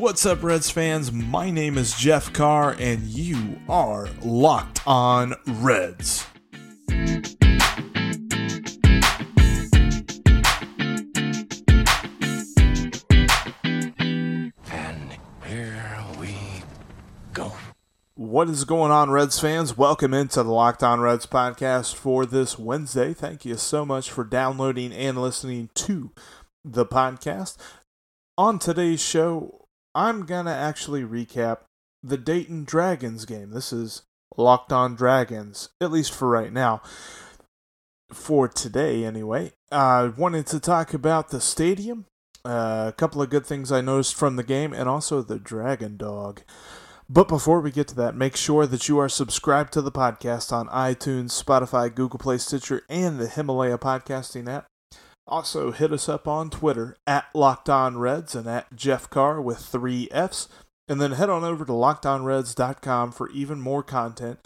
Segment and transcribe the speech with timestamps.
[0.00, 1.12] What's up, Reds fans?
[1.12, 6.26] My name is Jeff Carr, and you are locked on Reds.
[6.88, 7.20] And
[15.44, 16.34] here we
[17.34, 17.52] go.
[18.14, 19.76] What is going on, Reds fans?
[19.76, 23.12] Welcome into the Locked On Reds podcast for this Wednesday.
[23.12, 26.10] Thank you so much for downloading and listening to
[26.64, 27.58] the podcast.
[28.38, 29.59] On today's show,
[30.00, 31.58] I'm going to actually recap
[32.02, 33.50] the Dayton Dragons game.
[33.50, 34.00] This is
[34.34, 36.80] Locked On Dragons, at least for right now.
[38.10, 42.06] For today, anyway, I wanted to talk about the stadium,
[42.46, 45.98] uh, a couple of good things I noticed from the game, and also the Dragon
[45.98, 46.44] Dog.
[47.10, 50.50] But before we get to that, make sure that you are subscribed to the podcast
[50.50, 54.69] on iTunes, Spotify, Google Play, Stitcher, and the Himalaya podcasting app.
[55.30, 59.58] Also, hit us up on Twitter at Locked On Reds and at Jeff Carr with
[59.58, 60.48] three F's.
[60.88, 64.40] And then head on over to lockedonreds.com for even more content.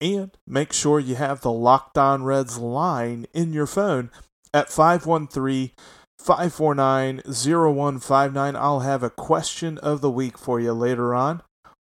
[0.00, 4.10] And make sure you have the Locked On Reds line in your phone
[4.54, 5.72] at 513
[6.20, 8.56] 549 0159.
[8.56, 11.42] I'll have a question of the week for you later on,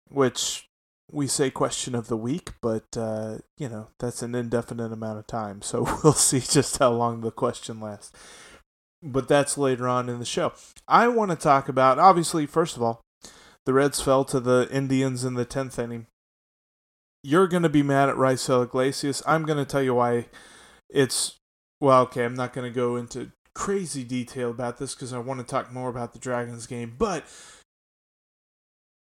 [0.08, 0.68] which
[1.10, 5.26] we say question of the week, but uh, you know that's an indefinite amount of
[5.26, 8.12] time, so we'll see just how long the question lasts.
[9.02, 10.52] But that's later on in the show.
[10.86, 13.00] I want to talk about obviously first of all,
[13.66, 16.06] the Reds fell to the Indians in the tenth inning.
[17.22, 19.22] You're gonna be mad at Raisel Iglesias.
[19.26, 20.26] I'm gonna tell you why.
[20.88, 21.36] It's
[21.80, 22.24] well, okay.
[22.24, 25.90] I'm not gonna go into crazy detail about this because I want to talk more
[25.90, 27.24] about the Dragons game, but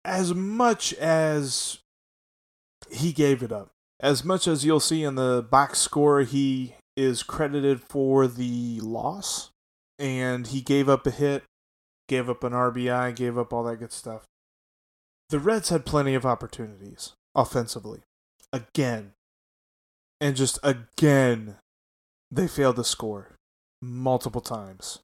[0.06, 1.80] as much as
[2.92, 3.70] he gave it up.
[4.00, 9.50] As much as you'll see in the box score, he is credited for the loss,
[9.98, 11.44] and he gave up a hit,
[12.08, 14.26] gave up an RBI, gave up all that good stuff.
[15.30, 18.02] The Reds had plenty of opportunities offensively.
[18.52, 19.14] Again.
[20.22, 21.56] And just again,
[22.32, 23.36] they failed to score
[23.82, 25.00] multiple times.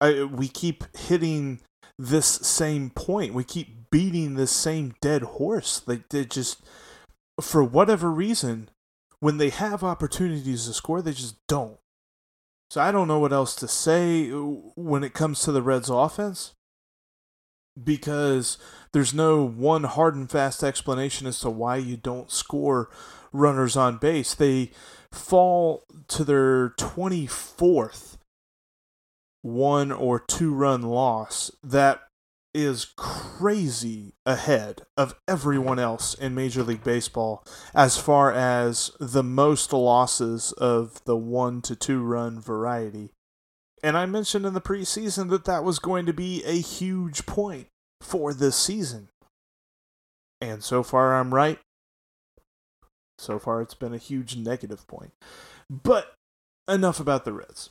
[0.00, 1.60] I, we keep hitting
[1.98, 3.34] this same point.
[3.34, 5.82] We keep beating this same dead horse.
[5.86, 6.62] Like they just
[7.40, 8.70] for whatever reason,
[9.20, 11.78] when they have opportunities to score, they just don't.
[12.70, 16.54] So I don't know what else to say when it comes to the Reds offense
[17.82, 18.58] because
[18.92, 22.90] there's no one hard and fast explanation as to why you don't score
[23.32, 24.34] runners on base.
[24.34, 24.70] They
[25.10, 28.18] fall to their 24th
[29.42, 32.03] one or two run loss that
[32.54, 37.44] is crazy ahead of everyone else in Major League Baseball
[37.74, 43.10] as far as the most losses of the one to two run variety.
[43.82, 47.66] And I mentioned in the preseason that that was going to be a huge point
[48.00, 49.08] for this season.
[50.40, 51.58] And so far, I'm right.
[53.18, 55.12] So far, it's been a huge negative point.
[55.68, 56.14] But
[56.68, 57.70] enough about the Reds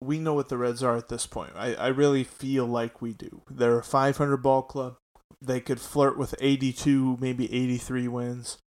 [0.00, 1.52] we know what the Reds are at this point.
[1.56, 3.42] I, I really feel like we do.
[3.50, 4.96] They're a 500 ball club.
[5.40, 8.58] They could flirt with 82, maybe 83 wins,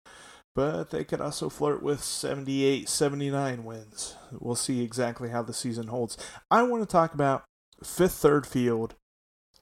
[0.55, 4.17] but they could also flirt with 78, 79 wins.
[4.33, 6.17] We'll see exactly how the season holds.
[6.51, 7.45] I want to talk about
[7.83, 8.95] fifth third field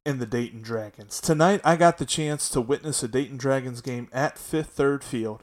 [0.04, 1.20] and the Dayton Dragons.
[1.20, 5.42] Tonight, I got the chance to witness a Dayton Dragons game at fifth third field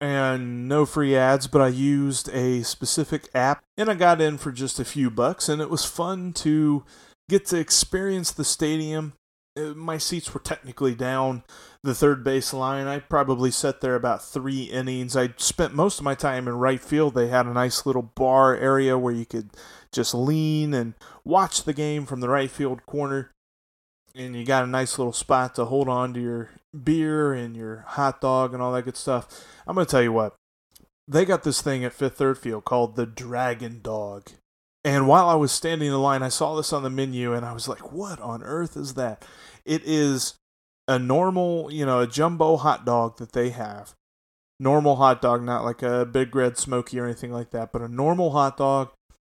[0.00, 4.52] and no free ads, but I used a specific app and I got in for
[4.52, 6.84] just a few bucks, and it was fun to
[7.28, 9.14] get to experience the stadium.
[9.58, 11.42] Uh, my seats were technically down
[11.82, 12.86] the third base line.
[12.86, 15.16] I probably sat there about three innings.
[15.16, 17.14] I spent most of my time in right field.
[17.14, 19.50] They had a nice little bar area where you could
[19.92, 20.94] just lean and
[21.24, 23.30] watch the game from the right field corner.
[24.14, 27.84] And you got a nice little spot to hold on to your beer and your
[27.88, 29.46] hot dog and all that good stuff.
[29.66, 30.34] I'm going to tell you what.
[31.06, 34.30] They got this thing at Fifth Third Field called the Dragon Dog.
[34.84, 37.52] And while I was standing in line, I saw this on the menu and I
[37.52, 39.24] was like, what on earth is that?
[39.64, 40.34] It is
[40.86, 43.94] a normal, you know, a jumbo hot dog that they have.
[44.60, 47.88] Normal hot dog, not like a big red smoky or anything like that, but a
[47.88, 48.90] normal hot dog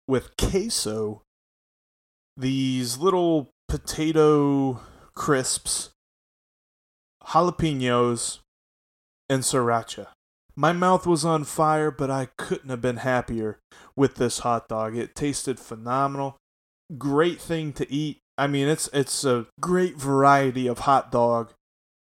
[0.07, 1.23] with queso,
[2.37, 4.81] these little potato
[5.13, 5.91] crisps,
[7.29, 8.39] jalapenos,
[9.29, 10.07] and sriracha.
[10.55, 13.59] My mouth was on fire, but I couldn't have been happier
[13.95, 14.97] with this hot dog.
[14.97, 16.37] It tasted phenomenal.
[16.97, 18.17] Great thing to eat.
[18.37, 21.53] I mean, it's it's a great variety of hot dog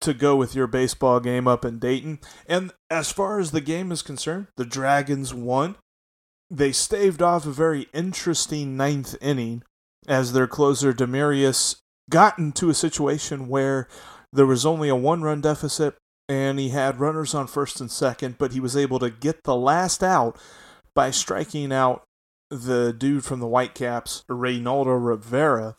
[0.03, 2.21] to go with your baseball game up in Dayton.
[2.47, 5.77] And as far as the game is concerned, the Dragons won.
[6.51, 9.63] They staved off a very interesting ninth inning
[10.07, 11.77] as their closer Demarius
[12.11, 13.89] got into a situation where
[14.35, 15.95] there was only a one run deficit
[16.29, 19.57] and he had runners on first and second, but he was able to get the
[19.57, 20.37] last out
[20.95, 22.03] by striking out
[22.51, 25.77] the dude from the Whitecaps, Reynaldo Rivera.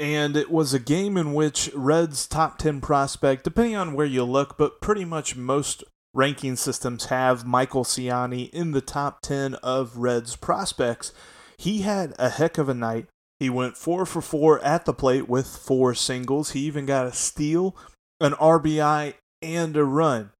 [0.00, 4.24] And it was a game in which Reds' top 10 prospect, depending on where you
[4.24, 9.96] look, but pretty much most ranking systems have Michael Siani in the top 10 of
[9.96, 11.12] Reds prospects.
[11.58, 13.06] He had a heck of a night.
[13.40, 16.52] He went four for four at the plate with four singles.
[16.52, 17.76] He even got a steal,
[18.20, 20.30] an RBI, and a run.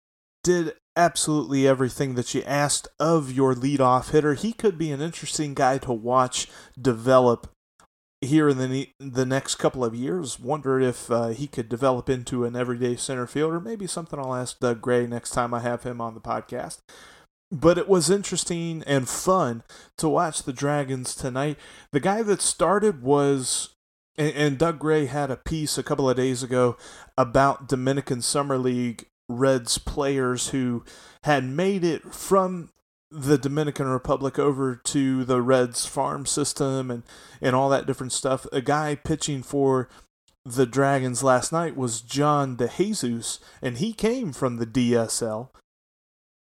[0.42, 4.34] Did absolutely everything that you asked of your leadoff hitter.
[4.34, 6.48] He could be an interesting guy to watch
[6.80, 7.50] develop
[8.20, 10.38] here in the the next couple of years.
[10.38, 13.60] Wonder if uh, he could develop into an everyday center fielder.
[13.60, 16.78] Maybe something I'll ask Doug Gray next time I have him on the podcast.
[17.54, 19.62] But it was interesting and fun
[19.98, 21.56] to watch the Dragons tonight.
[21.92, 23.74] The guy that started was
[24.16, 26.76] and, Doug Gray had a piece a couple of days ago
[27.16, 30.84] about Dominican Summer League Reds players who
[31.24, 32.70] had made it from
[33.10, 37.02] the Dominican Republic over to the Reds farm system and,
[37.40, 38.46] and all that different stuff.
[38.52, 39.88] A guy pitching for
[40.44, 45.50] the Dragons last night was John DeJesus, and he came from the DSL.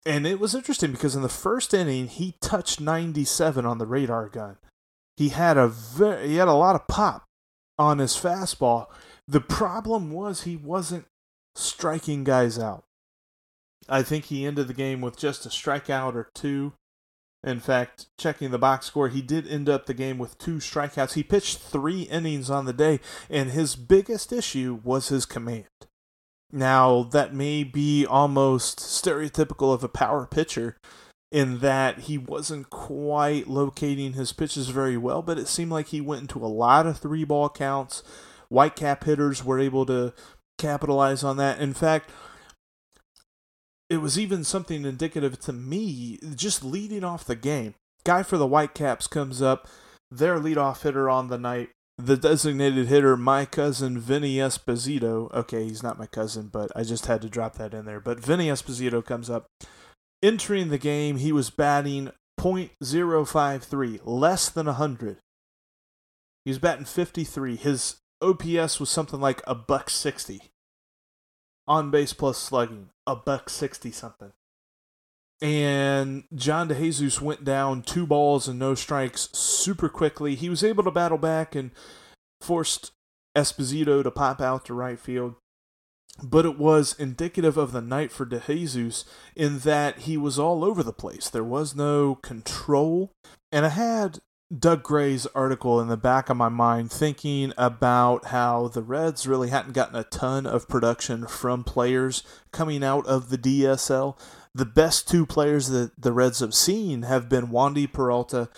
[0.06, 4.30] And it was interesting because in the first inning, he touched 97 on the radar
[4.30, 4.58] gun.
[5.16, 7.26] He had a very, he had a lot of pop
[7.78, 8.88] on his fastball.
[9.28, 11.06] The problem was he wasn't
[11.56, 12.84] striking guys out.
[13.88, 16.74] I think he ended the game with just a strikeout or two.
[17.44, 21.14] In fact, checking the box score, he did end up the game with two strikeouts.
[21.14, 23.00] He pitched three innings on the day,
[23.30, 25.66] and his biggest issue was his command.
[26.52, 30.76] Now, that may be almost stereotypical of a power pitcher
[31.32, 36.02] in that he wasn't quite locating his pitches very well, but it seemed like he
[36.02, 38.04] went into a lot of three ball counts.
[38.52, 40.14] Whitecap hitters were able to
[40.58, 41.60] capitalize on that.
[41.62, 42.10] In fact,
[43.90, 47.76] it was even something indicative to me, just leading off the game.
[48.04, 49.68] Guy for the Whitecaps comes up,
[50.10, 55.34] their leadoff hitter on the night, the designated hitter, my cousin Vinny Esposito.
[55.34, 58.00] Okay, he's not my cousin, but I just had to drop that in there.
[58.00, 59.48] But Vinny Esposito comes up.
[60.24, 65.18] Entering the game, he was batting .053, less than 100.
[66.46, 67.56] He was batting 53.
[67.56, 70.42] His OPS was something like a buck 60
[71.68, 74.32] on base plus slugging, a buck 60 something.
[75.42, 80.36] And John DeJesus went down two balls and no strikes super quickly.
[80.36, 81.72] He was able to battle back and
[82.40, 82.92] forced
[83.36, 85.36] Esposito to pop out to right field.
[86.22, 89.06] But it was indicative of the night for DeJesus
[89.36, 91.30] in that he was all over the place.
[91.30, 93.12] There was no control.
[93.52, 94.20] And I had
[94.56, 99.50] Doug Gray's article in the back of my mind thinking about how the Reds really
[99.50, 102.22] hadn't gotten a ton of production from players
[102.52, 104.20] coming out of the DSL.
[104.54, 108.50] The best two players that the Reds have seen have been Wandy Peralta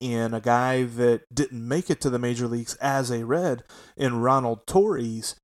[0.00, 3.64] and a guy that didn't make it to the major leagues as a Red
[3.96, 5.34] in Ronald Torreyes.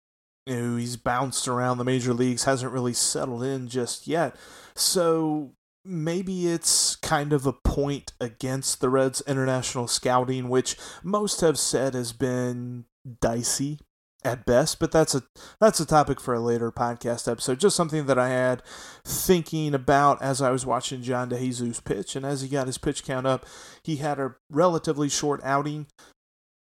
[0.46, 4.36] who he's bounced around the major leagues, hasn't really settled in just yet.
[4.74, 5.52] So
[5.84, 11.94] maybe it's kind of a point against the Reds' international scouting, which most have said
[11.94, 12.84] has been
[13.20, 13.80] dicey
[14.26, 14.78] at best.
[14.78, 15.22] But that's a
[15.60, 17.60] that's a topic for a later podcast episode.
[17.60, 18.62] Just something that I had
[19.04, 23.04] thinking about as I was watching John DeJesus pitch, and as he got his pitch
[23.04, 23.46] count up,
[23.82, 25.86] he had a relatively short outing.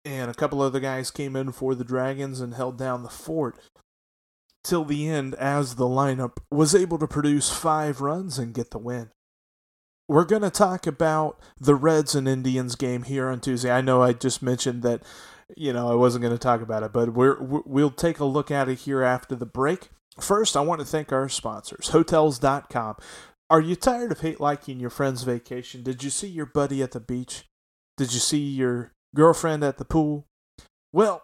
[0.06, 3.58] And a couple other guys came in for the Dragons and held down the fort
[4.64, 8.78] till the end as the lineup was able to produce five runs and get the
[8.78, 9.10] win.
[10.08, 13.72] We're going to talk about the Reds and Indians game here on Tuesday.
[13.72, 15.04] I know I just mentioned that,
[15.56, 18.52] you know, I wasn't going to talk about it, but we're, we'll take a look
[18.52, 19.90] at it here after the break.
[20.20, 22.96] First, I want to thank our sponsors, Hotels.com.
[23.50, 25.84] Are you tired of hate liking your friend's vacation?
[25.84, 27.46] Did you see your buddy at the beach?
[27.96, 30.28] Did you see your girlfriend at the pool?
[30.92, 31.24] Well,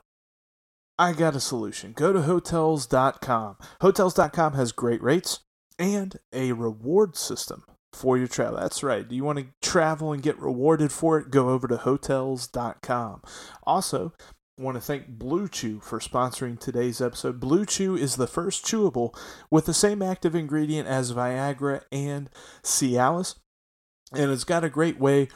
[0.98, 1.92] I got a solution.
[1.94, 3.58] Go to hotels.com.
[3.82, 5.42] Hotels.com has great rates
[5.78, 7.66] and a reward system
[7.96, 8.60] for your travel.
[8.60, 9.08] That's right.
[9.08, 11.32] Do you want to travel and get rewarded for it?
[11.32, 13.22] Go over to hotels.com.
[13.64, 14.14] Also,
[14.60, 17.40] I want to thank Blue Chew for sponsoring today's episode.
[17.40, 19.18] Blue Chew is the first chewable
[19.50, 22.30] with the same active ingredient as Viagra and
[22.64, 23.36] Cialis,
[24.14, 25.28] and it's got a great way,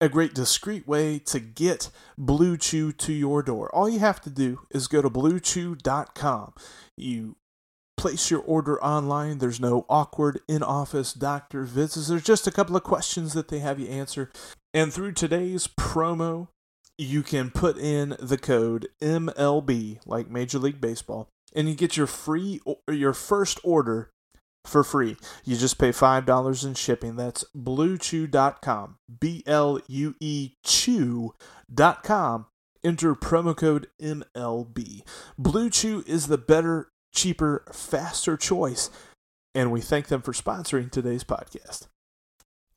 [0.00, 3.68] a great discreet way to get Blue Chew to your door.
[3.74, 6.54] All you have to do is go to bluechew.com.
[6.96, 7.36] You
[8.02, 9.38] place your order online.
[9.38, 12.08] There's no awkward in office doctor visits.
[12.08, 14.28] There's just a couple of questions that they have you answer.
[14.74, 16.48] And through today's promo,
[16.98, 22.08] you can put in the code MLB, like Major League Baseball, and you get your
[22.08, 24.10] free your first order
[24.64, 25.16] for free.
[25.44, 27.14] You just pay $5 in shipping.
[27.14, 28.96] That's bluechew.com.
[29.20, 32.46] B L U E chew.com.
[32.84, 35.02] Enter promo code MLB.
[35.38, 38.90] Blue Chew is the better, cheaper, faster choice,
[39.54, 41.88] and we thank them for sponsoring today's podcast.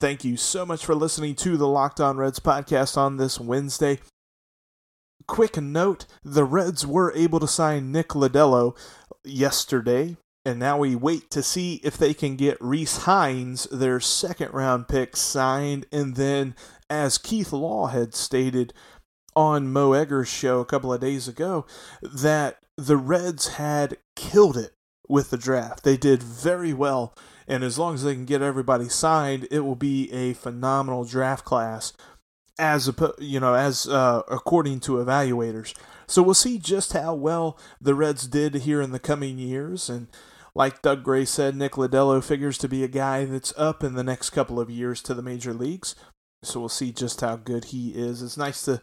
[0.00, 3.98] Thank you so much for listening to the Locked On Reds podcast on this Wednesday.
[5.28, 8.78] Quick note the Reds were able to sign Nick Lodolo
[9.24, 14.54] yesterday, and now we wait to see if they can get Rece Hinds, their second
[14.54, 15.84] round pick, signed.
[15.92, 16.54] And then,
[16.88, 18.72] as Keith Law had stated
[19.36, 21.66] on Mo Egger's show a couple of days ago,
[22.00, 24.72] that the Reds had killed it
[25.10, 25.84] with the draft.
[25.84, 27.14] They did very well
[27.46, 31.44] and as long as they can get everybody signed, it will be a phenomenal draft
[31.44, 31.92] class,
[32.58, 35.74] as you know, as uh, according to evaluators.
[36.06, 40.08] So we'll see just how well the Reds did here in the coming years, and
[40.54, 44.04] like Doug Gray said, Nick Lodolo figures to be a guy that's up in the
[44.04, 45.94] next couple of years to the major leagues.
[46.42, 48.22] So we'll see just how good he is.
[48.22, 48.80] It's nice to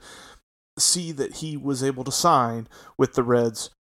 [0.77, 3.71] see that he was able to sign with the Reds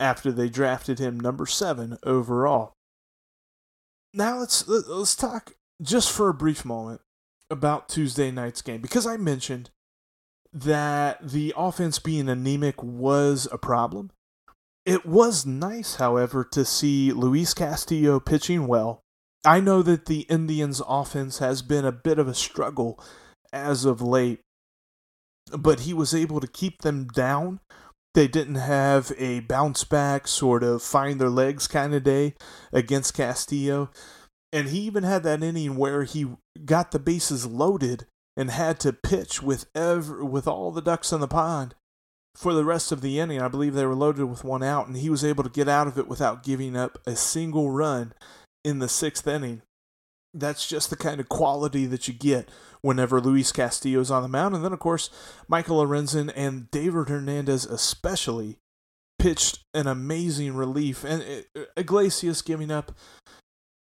[0.00, 2.74] after they drafted him number seven overall
[4.12, 7.00] now let's let's talk just for a brief moment
[7.50, 9.70] about Tuesday night's game because I mentioned
[10.52, 14.10] that the offense being anemic was a problem.
[14.86, 19.02] It was nice, however, to see Luis Castillo pitching well.
[19.44, 22.98] I know that the Indians' offense has been a bit of a struggle
[23.52, 24.40] as of late,
[25.56, 27.60] but he was able to keep them down
[28.18, 32.34] they didn't have a bounce back, sort of find their legs kind of day
[32.72, 33.92] against Castillo.
[34.52, 36.26] And he even had that inning where he
[36.64, 38.06] got the bases loaded
[38.36, 41.76] and had to pitch with ever with all the ducks in the pond
[42.34, 43.40] for the rest of the inning.
[43.40, 45.86] I believe they were loaded with one out, and he was able to get out
[45.86, 48.14] of it without giving up a single run
[48.64, 49.62] in the sixth inning.
[50.34, 54.28] That's just the kind of quality that you get whenever Luis Castillo is on the
[54.28, 54.54] mound.
[54.54, 55.10] And then, of course,
[55.48, 58.58] Michael Lorenzen and David Hernandez, especially,
[59.18, 61.04] pitched an amazing relief.
[61.04, 62.92] And uh, Iglesias giving up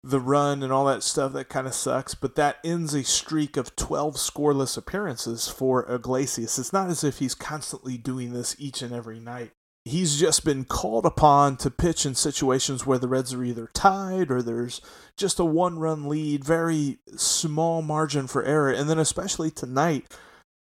[0.04, 2.16] the run and all that stuff, that kind of sucks.
[2.16, 6.58] But that ends a streak of 12 scoreless appearances for Iglesias.
[6.58, 9.52] It's not as if he's constantly doing this each and every night
[9.88, 14.32] he's just been called upon to pitch in situations where the Reds are either tied
[14.32, 14.82] or there's
[15.18, 18.72] just a one run lead, very small margin for error.
[18.72, 20.06] And then, especially tonight,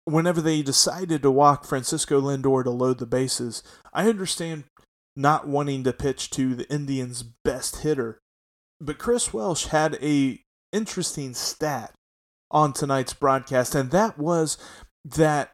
[0.05, 4.63] whenever they decided to walk Francisco Lindor to load the bases, I understand
[5.15, 8.19] not wanting to pitch to the Indians' best hitter.
[8.79, 10.39] But Chris Welsh had a
[10.71, 11.93] interesting stat
[12.51, 14.57] on tonight's broadcast, and that was
[15.03, 15.51] that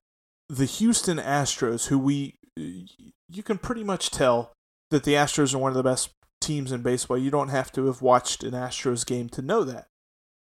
[0.50, 2.36] the Houston Astros, who we
[3.36, 4.54] you can pretty much tell
[4.92, 7.18] that the Astros are one of the best teams in baseball.
[7.18, 9.88] You don't have to have watched an Astros game to know that.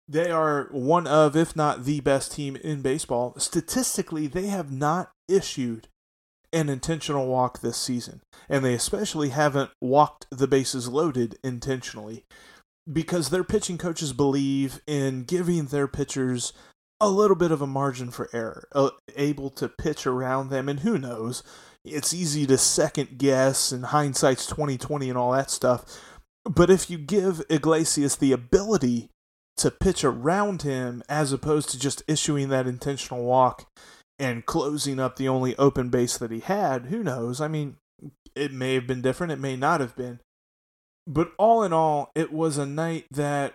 [0.08, 3.34] They are one of, if not the best team in baseball.
[3.38, 5.88] Statistically, they have not issued
[6.52, 8.20] an intentional walk this season.
[8.48, 12.24] And they especially haven't walked the bases loaded intentionally
[12.90, 16.52] because their pitching coaches believe in giving their pitchers
[17.00, 20.68] a little bit of a margin for error, uh, able to pitch around them.
[20.68, 21.42] And who knows?
[21.84, 26.00] it's easy to second guess and hindsight's 2020 and all that stuff.
[26.44, 29.10] But if you give Iglesias the ability
[29.58, 33.68] to pitch around him as opposed to just issuing that intentional walk
[34.18, 37.40] and closing up the only open base that he had, who knows?
[37.40, 37.76] I mean,
[38.34, 40.20] it may have been different, it may not have been.
[41.06, 43.54] But all in all, it was a night that,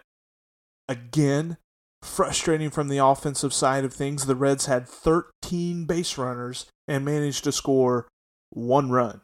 [0.89, 1.57] again,
[2.05, 4.25] frustrating from the offensive side of things.
[4.25, 8.07] The Reds had 13 base runners and managed to score
[8.51, 9.21] one run.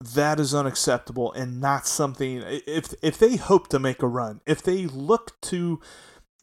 [0.00, 4.62] That is unacceptable and not something if if they hope to make a run, if
[4.62, 5.80] they look to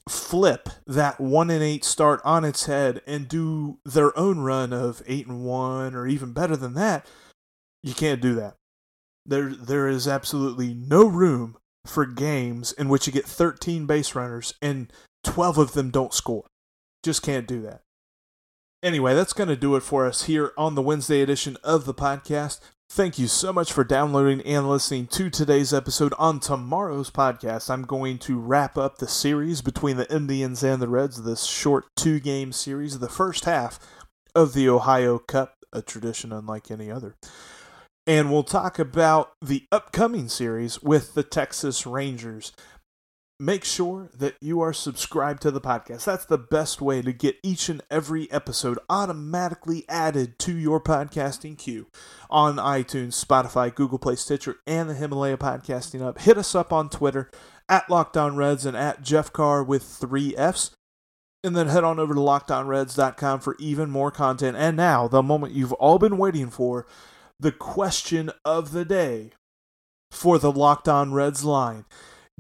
[0.09, 5.01] flip that 1 and 8 start on its head and do their own run of
[5.07, 7.07] 8 and 1 or even better than that,
[7.81, 8.55] you can't do that.
[9.25, 14.53] There there is absolutely no room for games in which you get 13 base runners
[14.61, 14.91] and
[15.25, 16.45] 12 of them don't score.
[17.03, 17.81] Just can't do that.
[18.81, 21.93] Anyway, that's going to do it for us here on the Wednesday edition of the
[21.93, 22.59] podcast.
[22.89, 26.13] Thank you so much for downloading and listening to today's episode.
[26.19, 30.87] On tomorrow's podcast, I'm going to wrap up the series between the Indians and the
[30.87, 33.79] Reds, this short two game series, the first half
[34.35, 37.15] of the Ohio Cup, a tradition unlike any other.
[38.05, 42.51] And we'll talk about the upcoming series with the Texas Rangers
[43.39, 46.05] make sure that you are subscribed to the podcast.
[46.05, 51.57] That's the best way to get each and every episode automatically added to your podcasting
[51.57, 51.87] queue
[52.29, 56.19] on iTunes, Spotify, Google Play, Stitcher, and the Himalaya Podcasting Hub.
[56.19, 57.29] Hit us up on Twitter
[57.67, 60.71] at Locked On Reds and at Jeff Carr with three F's.
[61.43, 64.57] And then head on over to lockedonreds.com for even more content.
[64.57, 66.87] And now, the moment you've all been waiting for,
[67.39, 69.31] the question of the day
[70.09, 71.85] for the Locked On Reds line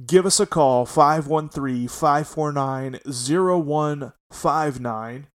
[0.03, 5.27] give us a call 513 549 0159.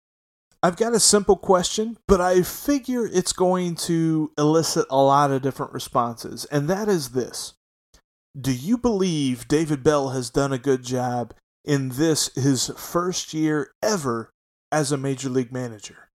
[0.62, 5.42] I've got a simple question, but I figure it's going to elicit a lot of
[5.42, 7.54] different responses, and that is this
[8.40, 13.72] Do you believe David Bell has done a good job in this, his first year
[13.82, 14.32] ever
[14.72, 16.10] as a major league manager?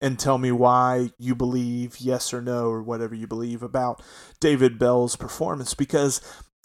[0.00, 4.02] and tell me why you believe yes or no or whatever you believe about
[4.40, 6.20] David Bell's performance because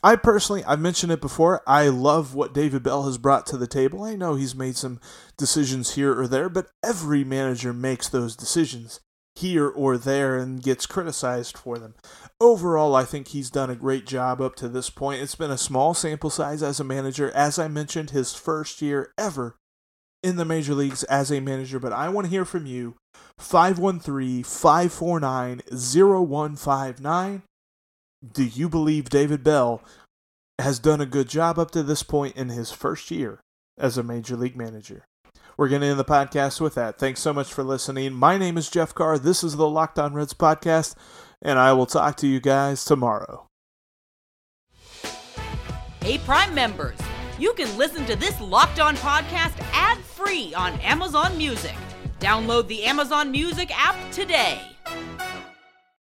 [0.06, 3.66] I personally, I've mentioned it before, I love what David Bell has brought to the
[3.66, 4.04] table.
[4.04, 5.00] I know he's made some
[5.36, 9.00] decisions here or there, but every manager makes those decisions
[9.34, 11.96] here or there and gets criticized for them.
[12.40, 15.24] Overall, I think he's done a great job up to this point.
[15.24, 17.32] It's been a small sample size as a manager.
[17.32, 19.56] As I mentioned, his first year ever
[20.22, 22.94] in the major leagues as a manager, but I want to hear from you.
[23.40, 27.42] 513 549 0159
[28.34, 29.82] do you believe David Bell
[30.60, 33.42] has done a good job up to this point in his first year
[33.78, 35.06] as a major league manager?
[35.58, 36.98] We're going to end the podcast with that.
[36.98, 38.14] Thanks so much for listening.
[38.14, 39.18] My name is Jeff Carr.
[39.18, 40.96] This is the Locked On Reds podcast,
[41.42, 43.48] and I will talk to you guys tomorrow.
[46.02, 46.98] Hey, Prime members,
[47.40, 51.76] you can listen to this Locked On podcast ad free on Amazon Music.
[52.20, 54.62] Download the Amazon Music app today.